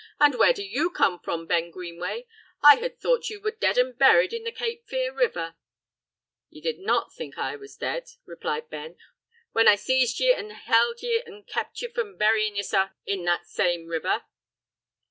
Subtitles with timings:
[0.19, 2.25] "And where do you come from, Ben Greenway?
[2.63, 5.53] I had thought you were dead and buried in the Cape Fear River."
[6.49, 8.97] "Ye did not think I was dead," replied Ben,
[9.51, 13.45] "when I seized ye an' held ye an' kept ye from buryin' yoursel' in that
[13.45, 14.23] same river."